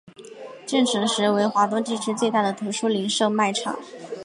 [0.65, 3.77] 建成时为华东地区最大的图书零售卖场。